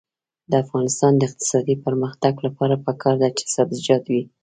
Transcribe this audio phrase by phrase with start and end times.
[0.49, 4.23] د افغانستان د اقتصادي پرمختګ لپاره پکار ده چې سبزیجات وي.